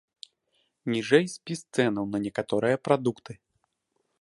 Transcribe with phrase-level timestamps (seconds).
[0.93, 3.33] Ніжэй спіс цэнаў на некаторыя прадукты.